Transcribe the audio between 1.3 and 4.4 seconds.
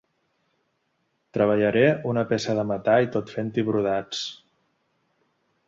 Treballaré una peça de metall tot fent-hi brodats.